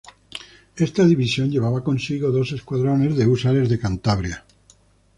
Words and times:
Esta 0.77 1.05
división 1.05 1.51
llevaba 1.51 1.83
consigo 1.83 2.31
dos 2.31 2.53
escuadrones 2.53 3.15
de 3.15 3.27
Húsares 3.27 3.69
de 3.69 3.77
Cantabria. 3.77 4.43